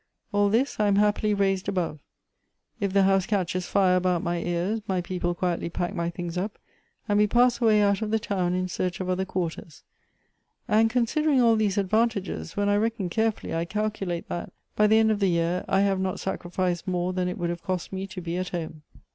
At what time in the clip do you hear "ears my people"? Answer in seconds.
4.39-5.35